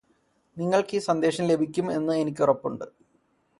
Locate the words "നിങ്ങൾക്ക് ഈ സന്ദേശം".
0.57-1.45